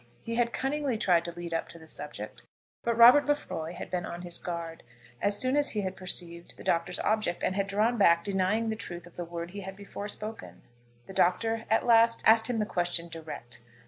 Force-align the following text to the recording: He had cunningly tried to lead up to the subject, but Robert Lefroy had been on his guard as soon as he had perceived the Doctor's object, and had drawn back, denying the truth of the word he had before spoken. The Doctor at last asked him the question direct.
He 0.19 0.33
had 0.33 0.51
cunningly 0.51 0.97
tried 0.97 1.25
to 1.25 1.31
lead 1.31 1.53
up 1.53 1.67
to 1.67 1.77
the 1.77 1.87
subject, 1.87 2.41
but 2.81 2.97
Robert 2.97 3.27
Lefroy 3.27 3.73
had 3.73 3.91
been 3.91 4.03
on 4.03 4.23
his 4.23 4.39
guard 4.39 4.81
as 5.21 5.37
soon 5.37 5.55
as 5.55 5.69
he 5.69 5.81
had 5.81 5.95
perceived 5.95 6.57
the 6.57 6.63
Doctor's 6.63 6.97
object, 7.01 7.43
and 7.43 7.55
had 7.55 7.67
drawn 7.67 7.99
back, 7.99 8.23
denying 8.23 8.69
the 8.69 8.75
truth 8.75 9.05
of 9.05 9.15
the 9.15 9.25
word 9.25 9.51
he 9.51 9.61
had 9.61 9.75
before 9.75 10.07
spoken. 10.07 10.63
The 11.05 11.13
Doctor 11.13 11.65
at 11.69 11.85
last 11.85 12.23
asked 12.25 12.47
him 12.47 12.57
the 12.57 12.65
question 12.65 13.09
direct. 13.09 13.61